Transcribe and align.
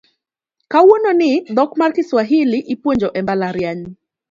Kawuono 0.71 1.11
ni 1.13 1.39
dhok 1.41 1.71
mar 1.79 1.91
Kiswahili 1.95 2.59
ipuonjo 2.73 3.07
e 3.19 3.21
mbalariany 3.23 3.85